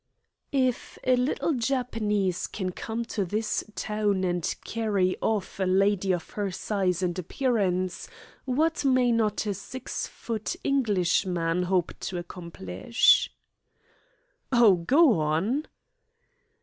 [0.51, 6.31] "If a little Japanese can come to this town and carry off a lady of
[6.31, 8.07] her size and appearance,
[8.45, 13.31] what may not a six foot Englishman hope to accomplish?"
[14.51, 15.67] "Oh, go on!"